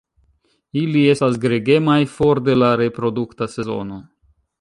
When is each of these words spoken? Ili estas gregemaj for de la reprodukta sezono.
Ili 0.83 1.01
estas 1.11 1.35
gregemaj 1.43 1.97
for 2.13 2.41
de 2.47 2.55
la 2.61 2.71
reprodukta 2.81 3.49
sezono. 3.57 4.01